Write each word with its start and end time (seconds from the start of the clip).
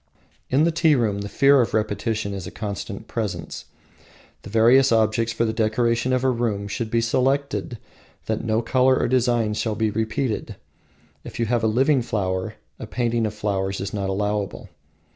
In 0.49 0.63
the 0.63 0.71
tea 0.71 0.95
room 0.95 1.19
the 1.21 1.29
fear 1.29 1.61
of 1.61 1.75
repetition 1.75 2.33
is 2.33 2.47
a 2.47 2.49
constant 2.49 3.07
presence. 3.07 3.65
The 4.41 4.49
various 4.49 4.91
objects 4.91 5.31
for 5.31 5.45
the 5.45 5.53
decoration 5.53 6.11
of 6.11 6.23
a 6.23 6.31
room 6.31 6.67
should 6.67 6.89
be 6.89 7.01
so 7.01 7.19
selected 7.19 7.77
that 8.25 8.43
no 8.43 8.63
colour 8.63 8.97
or 8.97 9.07
design 9.07 9.53
shall 9.53 9.75
be 9.75 9.91
repeated. 9.91 10.55
If 11.23 11.39
you 11.39 11.45
have 11.45 11.63
a 11.63 11.67
living 11.67 12.01
flower, 12.01 12.55
a 12.79 12.87
painting 12.87 13.27
of 13.27 13.35
flowers 13.35 13.79
is 13.79 13.93
not 13.93 14.09
allowable. 14.09 14.69